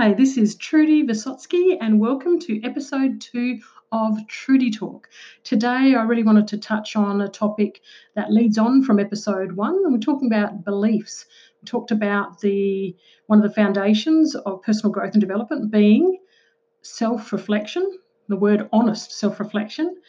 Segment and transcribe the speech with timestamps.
[0.00, 3.58] Hi, this is Trudy Vysotsky, and welcome to episode two
[3.92, 5.10] of Trudy Talk.
[5.44, 7.82] Today, I really wanted to touch on a topic
[8.14, 11.26] that leads on from episode one, and we're talking about beliefs.
[11.60, 12.96] We talked about the
[13.26, 16.16] one of the foundations of personal growth and development being
[16.80, 17.98] self-reflection.
[18.28, 20.00] The word honest self-reflection.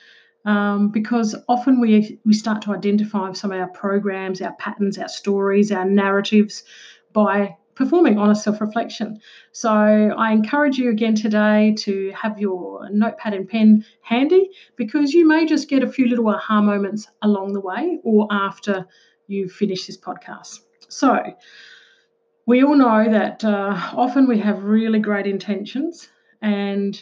[0.45, 5.09] Um, because often we we start to identify some of our programs, our patterns, our
[5.09, 6.63] stories, our narratives
[7.11, 9.19] by performing honest self reflection.
[9.51, 15.27] So I encourage you again today to have your notepad and pen handy because you
[15.27, 18.85] may just get a few little aha moments along the way or after
[19.27, 20.59] you finish this podcast.
[20.89, 21.33] So
[22.45, 26.07] we all know that uh, often we have really great intentions
[26.41, 27.01] and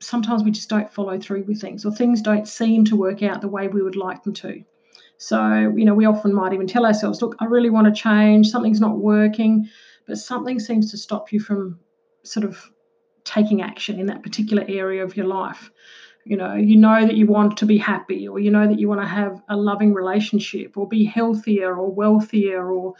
[0.00, 3.40] sometimes we just don't follow through with things or things don't seem to work out
[3.40, 4.62] the way we would like them to.
[5.18, 8.48] So, you know, we often might even tell ourselves, look, I really want to change,
[8.48, 9.68] something's not working,
[10.06, 11.78] but something seems to stop you from
[12.24, 12.70] sort of
[13.24, 15.70] taking action in that particular area of your life.
[16.24, 18.88] You know, you know that you want to be happy, or you know that you
[18.88, 22.94] want to have a loving relationship, or be healthier, or wealthier, or,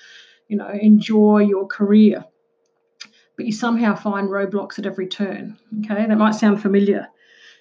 [0.49, 2.25] you know, enjoy your career.
[3.37, 5.59] But you somehow find roadblocks at every turn.
[5.81, 7.09] Okay, that might sound familiar.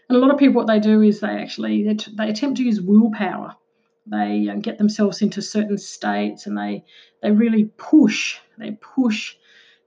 [0.10, 1.84] And a lot of people, what they do is they actually
[2.18, 3.56] they attempt to use willpower
[4.06, 6.84] they uh, get themselves into certain states and they
[7.22, 9.36] they really push they push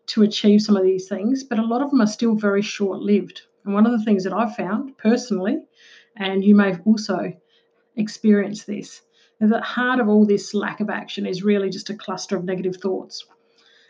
[0.06, 3.00] to achieve some of these things but a lot of them are still very short
[3.00, 5.58] lived and one of the things that i've found personally
[6.16, 7.32] and you may also
[7.96, 9.02] experience this
[9.40, 12.36] is that the heart of all this lack of action is really just a cluster
[12.36, 13.26] of negative thoughts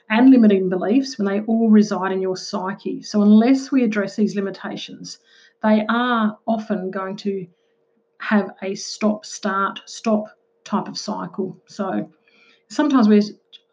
[0.08, 3.02] and limiting beliefs when they all reside in your psyche.
[3.02, 5.18] So unless we address these limitations
[5.62, 7.46] they are often going to
[8.20, 10.26] have a stop, start, stop
[10.64, 11.60] type of cycle.
[11.66, 12.10] So
[12.68, 13.22] sometimes we're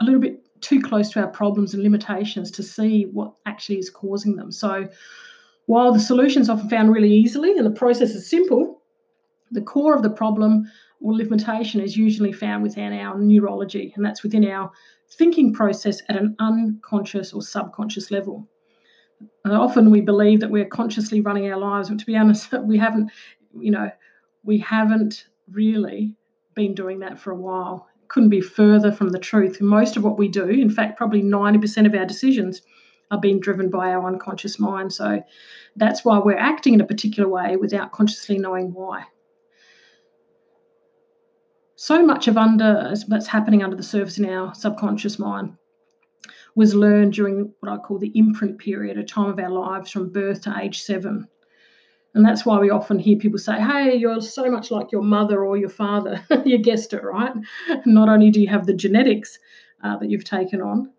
[0.02, 3.89] a little bit too close to our problems and limitations to see what actually is
[3.89, 4.52] causing them.
[4.52, 4.87] So
[5.65, 8.82] while the solutions often found really easily and the process is simple,
[9.52, 10.65] the core of the problem
[11.02, 14.71] or limitation is usually found within our neurology, and that's within our
[15.11, 18.48] thinking process at an unconscious or subconscious level.
[19.43, 22.77] And often we believe that we're consciously running our lives, but to be honest, we
[22.77, 23.11] haven't,
[23.59, 23.92] you know,
[24.43, 26.15] we haven't really
[26.55, 27.87] been doing that for a while.
[28.08, 29.61] Couldn't be further from the truth.
[29.61, 32.61] Most of what we do, in fact, probably 90% of our decisions,
[33.11, 34.92] are being driven by our unconscious mind.
[34.92, 35.23] So
[35.76, 39.03] that's why we're acting in a particular way without consciously knowing why.
[41.76, 45.58] So much of under that's happening under the surface in our subconscious mind
[46.55, 50.11] was learned during what I call the imprint period, a time of our lives from
[50.11, 51.27] birth to age seven.
[52.16, 55.44] And that's why we often hear people say, Hey, you're so much like your mother
[55.44, 56.24] or your father.
[56.46, 57.34] you guessed it, right?
[57.86, 59.40] Not only do you have the genetics
[59.84, 60.92] uh, that you've taken on,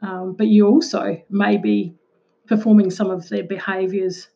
[0.00, 1.94] um, but you also may be
[2.46, 4.28] performing some of their behaviors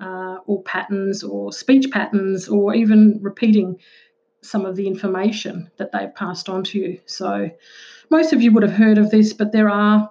[0.00, 3.78] uh, or patterns or speech patterns or even repeating
[4.42, 7.00] some of the information that they've passed on to you.
[7.06, 7.50] So,
[8.10, 10.10] most of you would have heard of this, but there are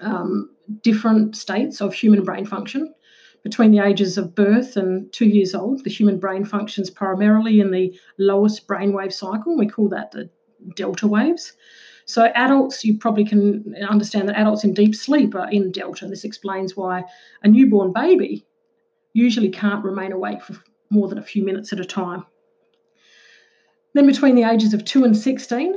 [0.00, 0.50] um,
[0.82, 2.94] different states of human brain function
[3.42, 7.70] between the ages of birth and two years old, the human brain functions primarily in
[7.70, 9.56] the lowest brainwave cycle.
[9.56, 10.28] We call that the
[10.74, 11.52] delta waves.
[12.04, 16.06] So, adults, you probably can understand that adults in deep sleep are in delta.
[16.06, 17.04] This explains why
[17.42, 18.46] a newborn baby
[19.12, 20.56] usually can't remain awake for
[20.90, 22.24] more than a few minutes at a time.
[23.92, 25.74] Then, between the ages of 2 and 16,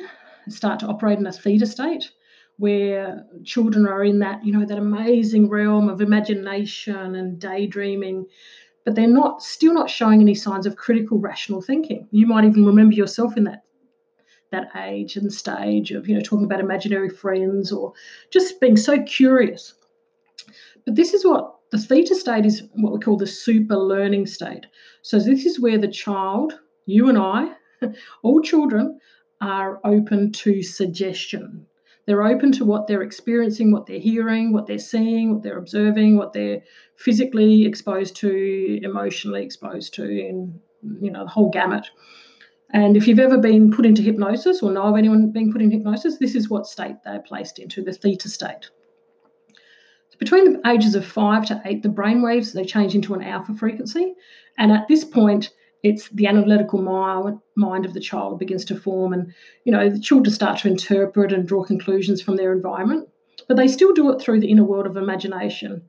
[0.47, 2.11] start to operate in a theta state
[2.61, 8.23] where children are in that, you know, that amazing realm of imagination and daydreaming,
[8.85, 12.07] but they're not still not showing any signs of critical rational thinking.
[12.11, 13.63] You might even remember yourself in that
[14.51, 17.94] that age and stage of, you know, talking about imaginary friends or
[18.29, 19.73] just being so curious.
[20.85, 24.67] But this is what the theta state is what we call the super learning state.
[25.01, 27.55] So this is where the child, you and I,
[28.22, 28.99] all children,
[29.40, 31.66] are open to suggestion.
[32.06, 36.18] They're open to what they're experiencing, what they're hearing, what they're seeing, what they're observing,
[36.18, 36.62] what they're
[36.96, 40.59] physically exposed to, emotionally exposed to, and
[41.00, 41.88] you know, the whole gamut.
[42.74, 45.72] And if you've ever been put into hypnosis or know of anyone being put in
[45.72, 48.70] hypnosis, this is what state they're placed into, the theta state.
[50.18, 53.56] Between the ages of five to eight, the brain waves they change into an alpha
[53.56, 54.14] frequency,
[54.56, 55.50] and at this point,
[55.83, 56.81] it's the analytical
[57.55, 59.33] mind of the child begins to form and
[59.66, 63.07] you know the children start to interpret and draw conclusions from their environment
[63.47, 65.81] but they still do it through the inner world of imagination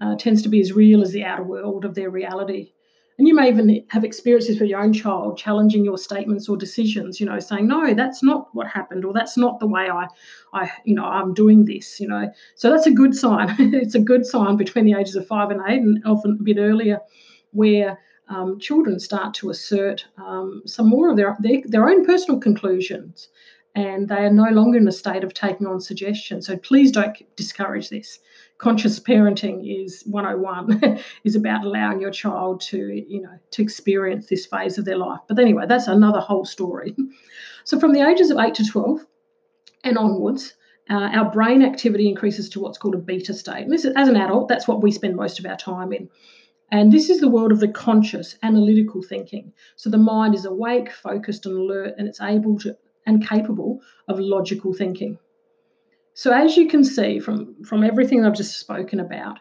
[0.00, 2.72] uh, tends to be as real as the outer world of their reality.
[3.18, 7.20] And you may even have experiences with your own child challenging your statements or decisions
[7.20, 10.06] you know saying no that's not what happened or that's not the way i
[10.54, 12.32] i you know i'm doing this you know.
[12.54, 13.54] So that's a good sign.
[13.74, 16.56] It's a good sign between the ages of five and eight and often a bit
[16.56, 17.00] earlier
[17.52, 17.98] where
[18.30, 23.28] um, children start to assert um, some more of their, their their own personal conclusions
[23.74, 26.46] and they are no longer in a state of taking on suggestions.
[26.46, 28.18] So please don't discourage this.
[28.58, 34.46] Conscious parenting is 101 is about allowing your child to you know to experience this
[34.46, 35.20] phase of their life.
[35.28, 36.96] But anyway that's another whole story.
[37.64, 39.06] So from the ages of 8 to 12
[39.84, 40.54] and onwards
[40.88, 43.64] uh, our brain activity increases to what's called a beta state.
[43.64, 46.08] And this is, as an adult that's what we spend most of our time in
[46.70, 50.90] and this is the world of the conscious analytical thinking so the mind is awake
[50.90, 52.76] focused and alert and it's able to
[53.06, 55.18] and capable of logical thinking
[56.14, 59.38] so, as you can see from, from everything I've just spoken about,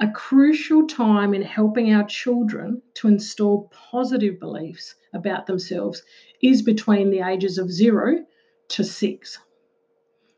[0.00, 6.02] a crucial time in helping our children to install positive beliefs about themselves
[6.42, 8.24] is between the ages of zero
[8.70, 9.38] to six.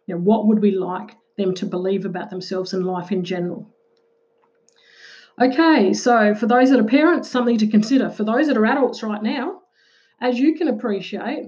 [0.07, 3.75] Now, what would we like them to believe about themselves and life in general?
[5.41, 8.11] Okay, so for those that are parents, something to consider.
[8.11, 9.61] For those that are adults right now,
[10.21, 11.47] as you can appreciate,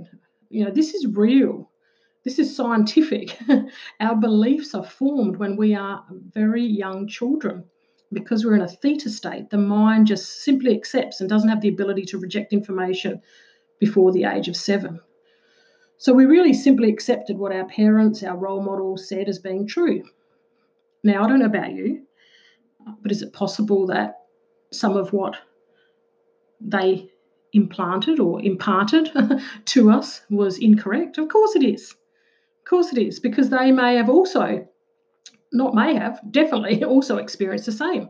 [0.48, 1.70] you know, this is real.
[2.24, 3.36] This is scientific.
[4.00, 7.64] Our beliefs are formed when we are very young children.
[8.10, 11.68] Because we're in a theta state, the mind just simply accepts and doesn't have the
[11.68, 13.20] ability to reject information
[13.78, 15.00] before the age of seven.
[15.98, 20.02] So we really simply accepted what our parents, our role models said as being true.
[21.04, 22.06] Now, I don't know about you,
[23.02, 24.20] but is it possible that
[24.72, 25.36] some of what
[26.60, 27.10] they
[27.52, 29.10] implanted or imparted
[29.66, 31.18] to us was incorrect?
[31.18, 31.92] Of course it is.
[31.92, 34.66] Of course it is, because they may have also,
[35.52, 38.08] not may have, definitely also experienced the same.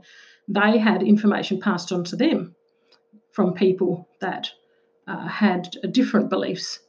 [0.48, 2.54] They had information passed on to them
[3.32, 4.50] from people that
[5.06, 6.80] uh, had different beliefs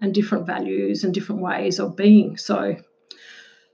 [0.00, 2.36] and different values and different ways of being.
[2.36, 2.76] So,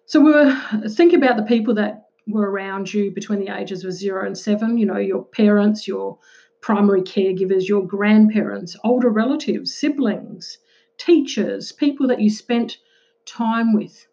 [0.06, 3.92] so we were thinking about the people that were around you between the ages of
[3.92, 4.78] zero and seven.
[4.78, 6.18] You know, your parents, your
[6.60, 10.58] primary caregivers, your grandparents, older relatives, siblings,
[10.96, 12.78] teachers, people that you spent
[13.26, 14.06] time with.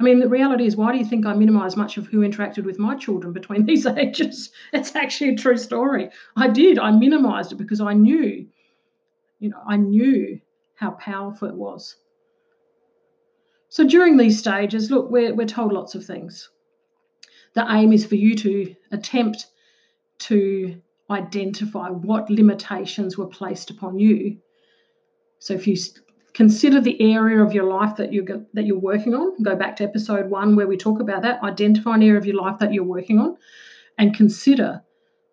[0.00, 2.64] I mean, the reality is, why do you think I minimize much of who interacted
[2.64, 4.50] with my children between these ages?
[4.72, 6.10] It's actually a true story.
[6.36, 6.78] I did.
[6.78, 8.46] I minimized it because I knew,
[9.38, 10.40] you know, I knew
[10.74, 11.96] how powerful it was.
[13.74, 16.48] So during these stages, look, we're, we're told lots of things.
[17.54, 19.48] The aim is for you to attempt
[20.30, 20.80] to
[21.10, 24.36] identify what limitations were placed upon you.
[25.40, 25.76] So if you
[26.34, 29.84] consider the area of your life that you're that you're working on go back to
[29.84, 32.82] episode one where we talk about that identify an area of your life that you're
[32.82, 33.36] working on
[33.98, 34.82] and consider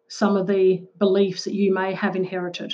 [0.10, 2.72] some of the beliefs that you may have inherited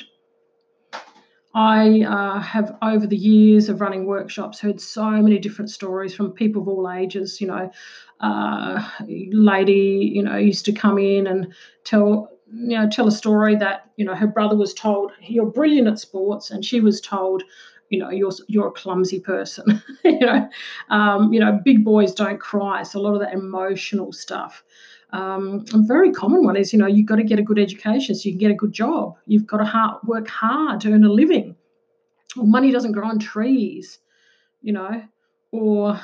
[1.57, 6.31] i uh, have over the years of running workshops heard so many different stories from
[6.31, 7.69] people of all ages you know
[8.19, 8.89] uh,
[9.31, 13.89] lady you know used to come in and tell you know tell a story that
[13.97, 17.43] you know her brother was told you're brilliant at sports and she was told
[17.89, 19.81] you know you're you're a clumsy person.
[20.03, 20.49] You know
[20.89, 22.83] um, you know big boys don't cry.
[22.83, 24.63] So a lot of that emotional stuff
[25.11, 28.15] um, a very common one is you know you've got to get a good education
[28.15, 29.15] so you can get a good job.
[29.25, 31.55] You've got to hard, work hard to earn a living.
[32.35, 33.99] Money doesn't grow on trees
[34.61, 35.01] you know.
[35.51, 35.99] Or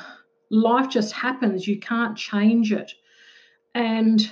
[0.50, 2.92] life just happens you can't change it.
[3.74, 4.30] And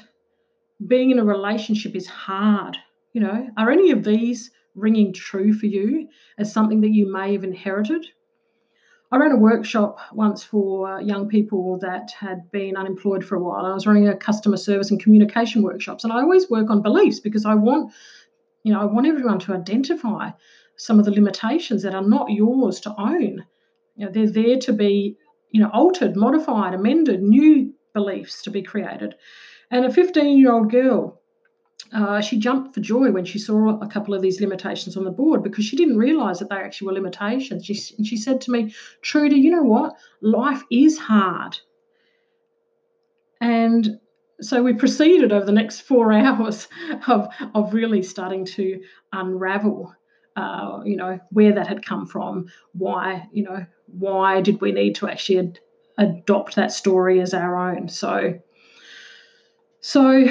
[0.86, 2.76] being in a relationship is hard
[3.12, 3.48] you know.
[3.56, 8.06] Are any of these ringing true for you as something that you may have inherited.
[9.12, 13.66] I ran a workshop once for young people that had been unemployed for a while.
[13.66, 17.20] I was running a customer service and communication workshops, and I always work on beliefs
[17.20, 17.92] because I want,
[18.62, 20.30] you know, I want everyone to identify
[20.76, 23.44] some of the limitations that are not yours to own.
[23.96, 25.18] You know, they're there to be,
[25.50, 29.14] you know, altered, modified, amended, new beliefs to be created.
[29.70, 31.21] And a 15-year-old girl
[31.92, 35.10] uh, she jumped for joy when she saw a couple of these limitations on the
[35.10, 37.64] board because she didn't realize that they actually were limitations.
[37.64, 39.96] She, she said to me, Trudy, you know what?
[40.22, 41.58] Life is hard.
[43.40, 44.00] And
[44.40, 46.68] so we proceeded over the next four hours
[47.08, 48.80] of, of really starting to
[49.12, 49.94] unravel,
[50.36, 54.94] uh, you know, where that had come from, why, you know, why did we need
[54.94, 55.58] to actually ad-
[55.98, 57.88] adopt that story as our own?
[57.88, 58.40] So,
[59.82, 60.24] so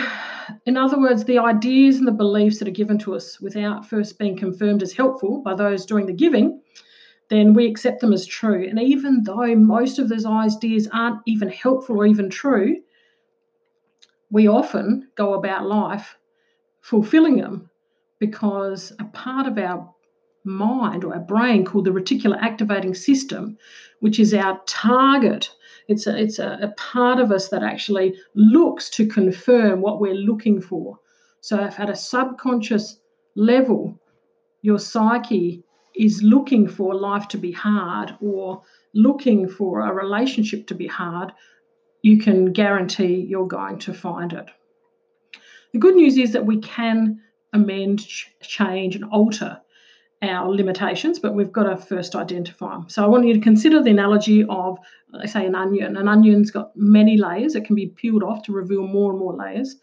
[0.65, 4.17] in other words, the ideas and the beliefs that are given to us without first
[4.17, 6.61] being confirmed as helpful by those doing the giving,
[7.29, 8.65] then we accept them as true.
[8.67, 12.77] And even though most of those ideas aren't even helpful or even true,
[14.29, 16.17] we often go about life
[16.81, 17.69] fulfilling them
[18.19, 19.93] because a part of our
[20.43, 23.57] mind or our brain called the reticular activating system,
[23.99, 25.49] which is our target.
[25.91, 30.13] It's a, it's a, a part of us that actually looks to confirm what we're
[30.13, 30.99] looking for.
[31.41, 32.99] So, if at a subconscious
[33.35, 33.99] level,
[34.61, 35.63] your psyche
[35.95, 38.61] is looking for life to be hard or
[38.93, 41.31] looking for a relationship to be hard,
[42.01, 44.45] you can guarantee you're going to find it.
[45.73, 47.21] The good news is that we can
[47.53, 48.05] amend,
[48.41, 49.59] change, and alter
[50.21, 52.85] our limitations, but we've got to first identify them.
[52.89, 54.77] So I want you to consider the analogy of,
[55.11, 55.97] let's say, an onion.
[55.97, 57.55] An onion's got many layers.
[57.55, 59.77] It can be peeled off to reveal more and more layers.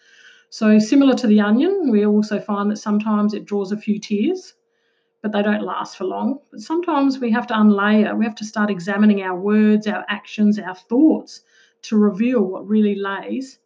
[0.51, 4.55] So similar to the onion, we also find that sometimes it draws a few tears,
[5.23, 6.39] but they don't last for long.
[6.51, 8.17] But sometimes we have to unlayer.
[8.17, 11.41] We have to start examining our words, our actions, our thoughts
[11.83, 13.59] to reveal what really lays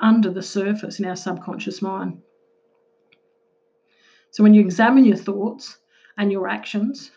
[0.00, 2.22] under the surface in our subconscious mind.
[4.36, 5.78] So when you examine your thoughts
[6.18, 7.10] and your actions,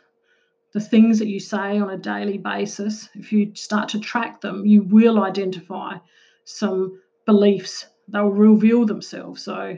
[0.72, 4.66] the things that you say on a daily basis, if you start to track them,
[4.66, 5.98] you will identify
[6.46, 7.88] some beliefs.
[8.08, 9.44] They'll reveal themselves.
[9.44, 9.76] So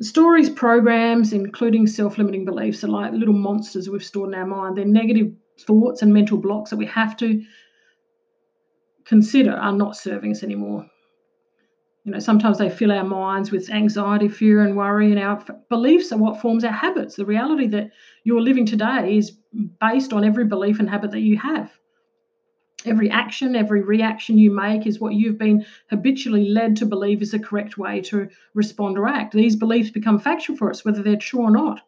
[0.00, 4.78] stories, programs, including self-limiting beliefs, are like little monsters we've stored in our mind.
[4.78, 7.44] They're negative thoughts and mental blocks that we have to
[9.04, 10.86] consider are not serving us anymore.
[12.04, 16.10] You know, sometimes they fill our minds with anxiety, fear, and worry, and our beliefs
[16.10, 17.14] are what forms our habits.
[17.14, 17.90] The reality that
[18.24, 19.36] you're living today is
[19.80, 21.70] based on every belief and habit that you have.
[22.84, 27.30] Every action, every reaction you make is what you've been habitually led to believe is
[27.30, 29.32] the correct way to respond or act.
[29.32, 31.82] These beliefs become factual for us, whether they're true or not.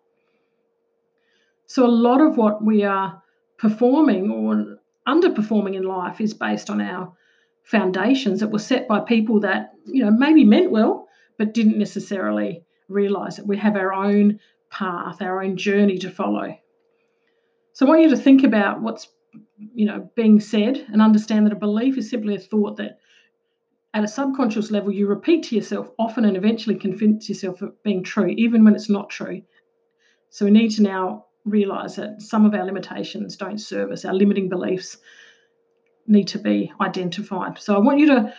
[1.66, 3.20] So, a lot of what we are
[3.58, 4.78] performing or
[5.08, 7.12] underperforming in life is based on our
[7.64, 12.62] foundations that were set by people that you know maybe meant well but didn't necessarily
[12.88, 14.38] realize that we have our own
[14.70, 16.56] path our own journey to follow.
[17.72, 19.08] So i want you to think about what's
[19.74, 22.98] you know being said and understand that a belief is simply a thought that
[23.94, 28.02] at a subconscious level you repeat to yourself often and eventually convince yourself of being
[28.02, 29.42] true even when it's not true.
[30.30, 34.14] So we need to now realize that some of our limitations don't serve us our
[34.14, 34.98] limiting beliefs
[36.06, 37.58] need to be identified.
[37.58, 38.34] So I want you to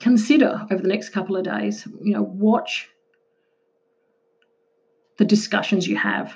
[0.00, 2.88] consider over the next couple of days, you know, watch
[5.18, 6.34] the discussions you have.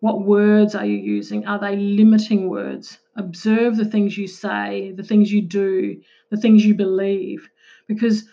[0.00, 1.46] What words are you using?
[1.46, 2.98] Are they limiting words?
[3.16, 6.00] Observe the things you say, the things you do,
[6.30, 7.50] the things you believe.
[7.86, 8.24] Because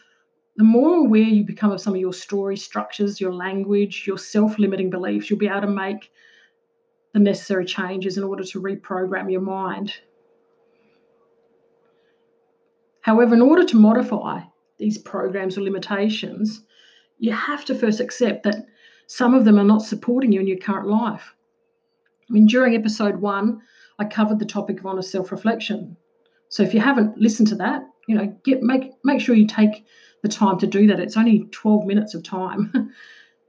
[0.56, 4.58] the more aware you become of some of your story structures, your language, your self
[4.58, 6.10] limiting beliefs, you'll be able to make
[7.14, 9.94] the necessary changes in order to reprogram your mind
[13.08, 14.42] However, in order to modify
[14.80, 16.66] these programs or limitations,
[17.20, 18.66] you have to first accept that
[19.08, 21.34] some of them are not supporting you in your current life.
[22.30, 23.62] I mean, during episode one,
[23.98, 25.96] I covered the topic of honest self-reflection.
[26.50, 29.86] So if you haven't listened to that, you know, get make make sure you take
[30.22, 31.00] the time to do that.
[31.00, 32.92] It's only 12 minutes of time.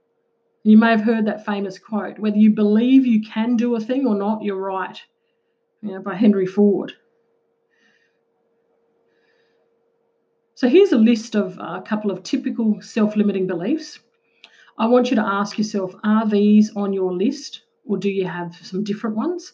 [0.62, 4.06] you may have heard that famous quote, whether you believe you can do a thing
[4.06, 5.02] or not, you're right.
[5.82, 6.92] You know, by Henry Ford.
[10.58, 14.00] So here's a list of a couple of typical self limiting beliefs.
[14.76, 18.56] I want you to ask yourself are these on your list or do you have
[18.56, 19.52] some different ones?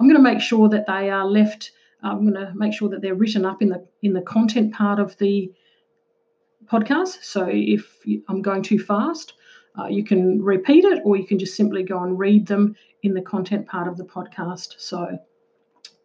[0.00, 1.70] I'm going to make sure that they are left.
[2.02, 4.98] I'm going to make sure that they're written up in the in the content part
[4.98, 5.52] of the
[6.64, 7.22] podcast.
[7.22, 9.34] So if I'm going too fast,
[9.78, 13.14] uh, you can repeat it, or you can just simply go and read them in
[13.14, 14.74] the content part of the podcast.
[14.78, 15.16] So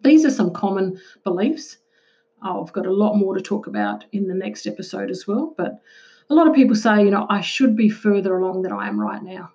[0.01, 1.77] these are some common beliefs
[2.47, 5.55] Oh, I've got a lot more to talk about in the next episode as well.
[5.57, 5.81] But
[6.29, 9.01] a lot of people say, you know, I should be further along than I am
[9.01, 9.51] right now.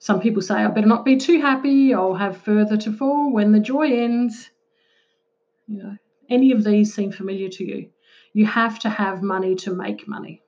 [0.00, 3.52] Some people say, I better not be too happy, I'll have further to fall when
[3.52, 4.50] the joy ends.
[5.66, 5.96] You know,
[6.28, 7.88] any of these seem familiar to you.
[8.34, 10.42] You have to have money to make money.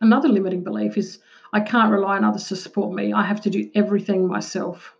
[0.00, 1.18] Another limiting belief is
[1.52, 3.12] I can't rely on others to support me.
[3.12, 4.96] I have to do everything myself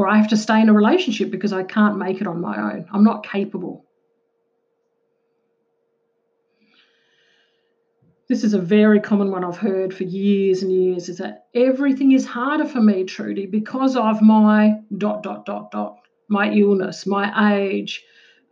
[0.00, 2.72] or I have to stay in a relationship because I can't make it on my
[2.72, 2.86] own.
[2.90, 3.84] I'm not capable.
[8.26, 12.12] This is a very common one I've heard for years and years is that everything
[12.12, 17.58] is harder for me, Trudy, because of my dot, dot, dot, dot, my illness, my
[17.58, 18.02] age,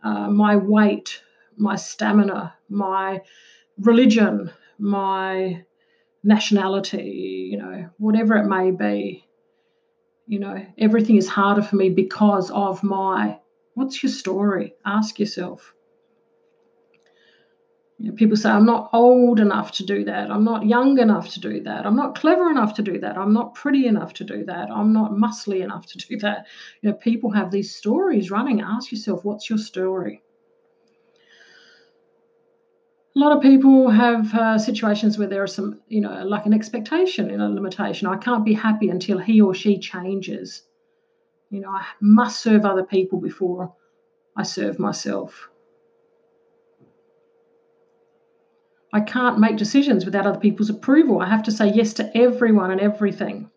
[0.03, 1.23] uh, my weight,
[1.57, 3.21] my stamina, my
[3.79, 5.63] religion, my
[6.23, 9.25] nationality, you know, whatever it may be
[10.29, 13.39] You know, everything is harder for me because of my.
[13.73, 14.75] What's your story?
[14.85, 15.73] Ask yourself.
[17.97, 20.29] You know, people say, I'm not old enough to do that.
[20.29, 21.83] I'm not young enough to do that.
[21.83, 23.17] I'm not clever enough to do that.
[23.17, 24.69] I'm not pretty enough to do that.
[24.69, 26.45] I'm not muscly enough to do that.
[26.83, 28.61] You know, people have these stories running.
[28.61, 30.21] Ask yourself, what's your story?
[33.15, 36.53] A lot of people have uh, situations where there are some, you know, like an
[36.53, 38.07] expectation and a limitation.
[38.07, 40.61] I can't be happy until he or she changes.
[41.49, 43.73] You know, I must serve other people before
[44.35, 45.49] I serve myself.
[48.93, 51.19] I can't make decisions without other people's approval.
[51.19, 53.49] I have to say yes to everyone and everything.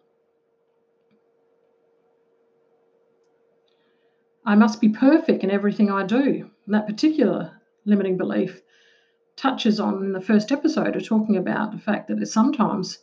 [4.44, 6.50] I must be perfect in everything I do.
[6.66, 8.60] And that particular limiting belief
[9.36, 12.98] touches on in the first episode of talking about the fact that sometimes,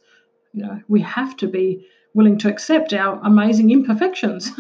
[0.53, 4.51] you know, we have to be willing to accept our amazing imperfections.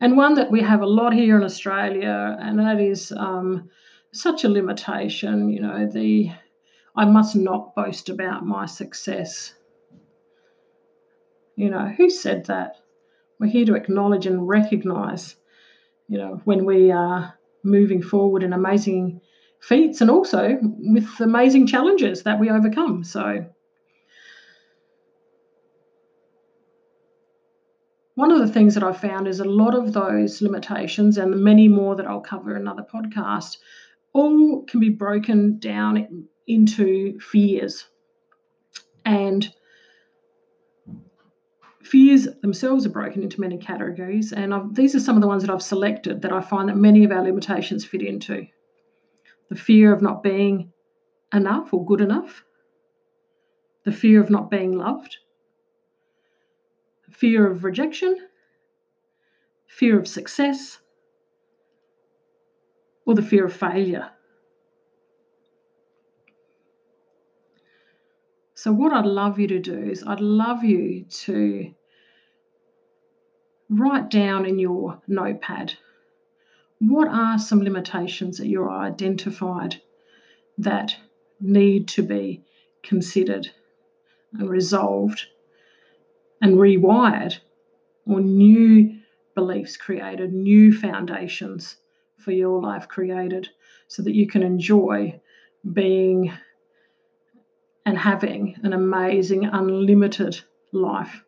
[0.00, 3.70] and one that we have a lot here in Australia, and that is um,
[4.12, 5.48] such a limitation.
[5.48, 6.30] You know, the
[6.94, 9.54] I must not boast about my success.
[11.56, 12.76] You know, who said that?
[13.38, 15.36] We're here to acknowledge and recognize,
[16.08, 19.20] you know, when we are moving forward in amazing
[19.60, 23.04] feats and also with amazing challenges that we overcome.
[23.04, 23.46] So,
[28.14, 31.36] one of the things that I've found is a lot of those limitations and the
[31.36, 33.56] many more that I'll cover in another podcast
[34.12, 37.86] all can be broken down into fears.
[39.04, 39.50] And
[41.92, 44.32] fears themselves are broken into many categories.
[44.32, 46.76] And I've, these are some of the ones that I've selected that I find that
[46.76, 48.46] many of our limitations fit into
[49.50, 50.72] the fear of not being
[51.34, 52.44] enough or good enough,
[53.84, 55.18] the fear of not being loved,
[57.10, 58.16] fear of rejection,
[59.66, 60.78] fear of success,
[63.04, 64.08] or the fear of failure.
[68.54, 71.74] So, what I'd love you to do is, I'd love you to
[73.72, 75.74] write down in your notepad
[76.78, 79.80] what are some limitations that you're identified
[80.58, 80.96] that
[81.40, 82.42] need to be
[82.82, 83.48] considered
[84.32, 85.26] and resolved
[86.40, 87.38] and rewired
[88.04, 88.98] or new
[89.36, 91.76] beliefs created, new foundations
[92.18, 93.48] for your life created
[93.86, 95.20] so that you can enjoy
[95.72, 96.32] being
[97.86, 100.40] and having an amazing, unlimited
[100.72, 101.24] life.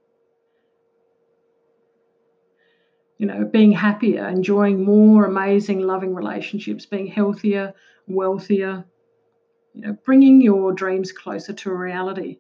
[3.19, 7.75] You know, being happier, enjoying more amazing, loving relationships, being healthier,
[8.09, 8.85] wealthier,
[9.73, 12.39] you know, bringing your dreams closer to reality.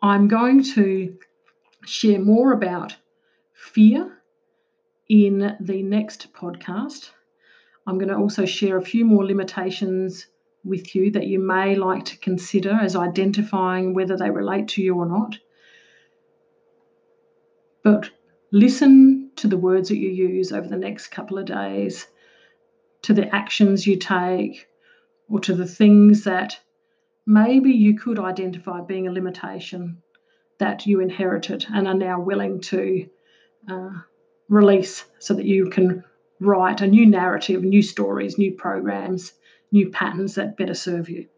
[0.00, 1.16] I'm going to
[1.84, 2.96] share more about
[3.52, 4.22] fear
[5.08, 7.10] in the next podcast.
[7.86, 10.26] I'm going to also share a few more limitations
[10.64, 14.96] with you that you may like to consider as identifying whether they relate to you
[14.96, 15.38] or not.
[17.86, 18.10] But
[18.50, 22.08] listen to the words that you use over the next couple of days,
[23.02, 24.66] to the actions you take,
[25.28, 26.58] or to the things that
[27.28, 30.02] maybe you could identify being a limitation
[30.58, 33.08] that you inherited and are now willing to
[33.70, 33.92] uh,
[34.48, 36.02] release so that you can
[36.40, 39.32] write a new narrative, new stories, new programs,
[39.70, 41.28] new patterns that better serve you.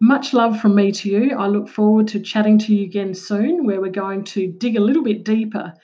[0.00, 1.36] Much love from me to you.
[1.36, 4.80] I look forward to chatting to you again soon, where we're going to dig a
[4.80, 5.74] little bit deeper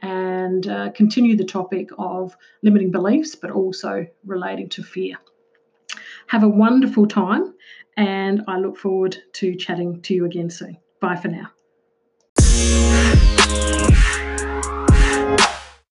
[0.00, 5.16] and uh, continue the topic of limiting beliefs, but also relating to fear.
[6.28, 7.54] Have a wonderful time,
[7.96, 10.78] and I look forward to chatting to you again soon.
[11.00, 11.50] Bye for now.